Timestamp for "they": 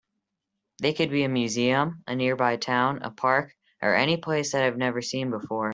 0.79-0.93